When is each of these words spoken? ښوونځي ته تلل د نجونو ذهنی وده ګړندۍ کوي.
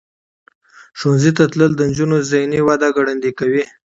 ښوونځي 0.99 1.31
ته 1.37 1.43
تلل 1.51 1.71
د 1.75 1.81
نجونو 1.89 2.17
ذهنی 2.31 2.59
وده 2.67 2.87
ګړندۍ 2.97 3.31
کوي. 3.39 3.63